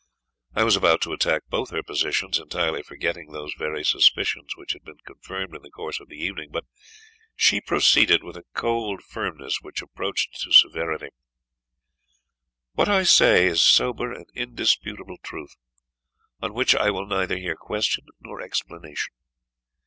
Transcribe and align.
I 0.55 0.63
was 0.63 0.75
about 0.75 1.01
to 1.01 1.13
attack 1.13 1.43
both 1.47 1.69
her 1.69 1.83
positions, 1.83 2.39
entirely 2.39 2.81
forgetting 2.81 3.29
those 3.31 3.53
very 3.53 3.83
suspicions 3.83 4.55
which 4.57 4.71
had 4.73 4.81
been 4.83 4.97
confirmed 5.05 5.55
in 5.55 5.61
the 5.61 5.69
course 5.69 5.99
of 5.99 6.07
the 6.07 6.17
evening, 6.19 6.49
but 6.51 6.65
she 7.35 7.61
proceeded 7.61 8.23
with 8.23 8.35
a 8.35 8.45
cold 8.55 9.03
firmness 9.03 9.61
which 9.61 9.79
approached 9.79 10.41
to 10.41 10.51
severity 10.51 11.09
"What 12.73 12.89
I 12.89 13.03
say 13.03 13.45
is 13.45 13.61
sober 13.61 14.11
and 14.11 14.25
indisputable 14.33 15.17
truth, 15.21 15.55
on 16.41 16.55
which 16.55 16.73
I 16.73 16.89
will 16.89 17.05
neither 17.05 17.37
hear 17.37 17.53
question 17.55 18.07
nor 18.21 18.41
explanation. 18.41 19.13